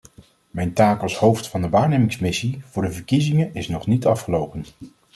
Mijn 0.51 0.73
taak 0.73 1.01
als 1.01 1.17
hoofd 1.17 1.47
van 1.47 1.61
de 1.61 1.69
waarnemingsmissie 1.69 2.61
voor 2.65 2.83
de 2.83 2.91
verkiezingen 2.91 3.53
is 3.53 3.67
nog 3.67 3.87
niet 3.87 4.05
afgelopen. 4.05 4.65